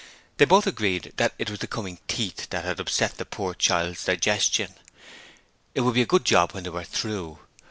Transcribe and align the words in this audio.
They 0.37 0.45
both 0.45 0.65
agreed 0.65 1.13
that 1.17 1.35
it 1.37 1.51
was 1.51 1.59
the 1.59 1.67
coming 1.67 1.99
teeth 2.07 2.49
that 2.49 2.65
had 2.65 2.79
upset 2.79 3.17
the 3.19 3.23
poor 3.23 3.53
child's 3.53 4.03
digestion. 4.03 4.73
It 5.75 5.81
would 5.81 5.93
be 5.93 6.01
a 6.01 6.07
good 6.09 6.25
job 6.25 6.53
when 6.53 6.63
they 6.63 6.71
were 6.71 6.83
through. 6.83 7.37